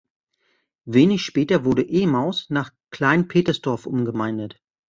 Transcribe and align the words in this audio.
Wenig 0.85 1.21
später 1.23 1.63
wurde 1.63 1.87
"Emaus" 1.87 2.49
nach 2.49 2.73
Klein 2.89 3.27
Petersdorf 3.27 3.85
umgemeindet. 3.85 4.59